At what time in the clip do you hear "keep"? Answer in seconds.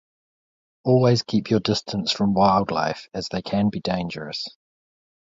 1.21-1.51